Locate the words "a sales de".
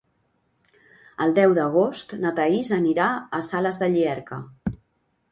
3.39-3.91